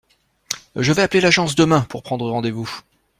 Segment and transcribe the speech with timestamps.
[0.75, 2.75] Je vais appeler l'agence demain pour prendre rendez-vous.